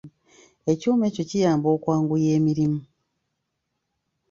Ekyuma 0.71 1.03
ekyo 1.09 1.23
kiyamba 1.29 1.67
okwanguya 1.75 2.29
emirimu. 2.37 2.81